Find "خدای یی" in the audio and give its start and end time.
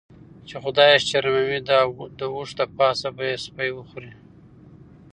0.63-0.99